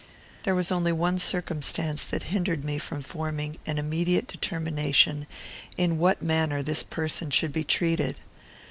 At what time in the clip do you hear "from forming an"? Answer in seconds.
2.79-3.77